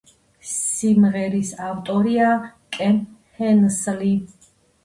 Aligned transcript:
სიმღერის 0.51 1.51
ავტორია 1.67 2.31
კენ 2.79 2.99
ჰენსლი. 3.43 4.11